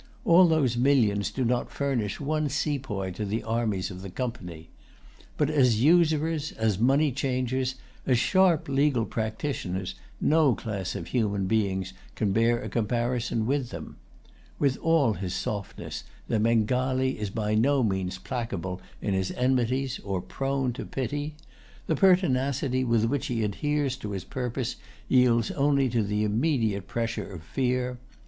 All 0.25 0.47
those 0.47 0.77
millions 0.77 1.29
do 1.29 1.45
not 1.45 1.69
furnish 1.69 2.19
one 2.19 2.49
sepoy 2.49 3.11
to 3.11 3.23
the 3.23 3.43
armies 3.43 3.91
of 3.91 4.01
the 4.01 4.09
Company. 4.09 4.71
But 5.37 5.51
as 5.51 5.83
usurers, 5.83 6.51
as 6.53 6.79
money 6.79 7.11
changers, 7.11 7.75
as 8.07 8.17
sharp 8.17 8.67
legal 8.67 9.05
practitioners, 9.05 9.93
no 10.19 10.55
class 10.55 10.95
of 10.95 11.09
human 11.09 11.45
beings 11.45 11.93
can 12.15 12.31
bear 12.31 12.63
a 12.63 12.67
comparison 12.67 13.45
with 13.45 13.69
them. 13.69 13.97
With 14.57 14.75
all 14.77 15.13
his 15.13 15.35
softness, 15.35 16.03
the 16.27 16.39
Bengalee 16.39 17.19
is 17.19 17.29
by 17.29 17.53
no 17.53 17.83
means 17.83 18.17
placable 18.17 18.81
in 19.03 19.13
his 19.13 19.29
enmities 19.29 19.99
or 19.99 20.19
prone 20.19 20.73
to 20.73 20.83
pity. 20.87 21.35
The 21.85 21.95
pertinacity 21.95 22.83
with 22.83 23.03
which 23.05 23.27
he 23.27 23.43
adheres 23.43 23.95
to 23.97 24.13
his 24.13 24.23
purposes 24.23 24.77
yields 25.07 25.51
only 25.51 25.89
to 25.89 26.01
the 26.01 26.23
immediate 26.23 26.87
pressure 26.87 27.31
of 27.31 27.43
fear. 27.43 27.99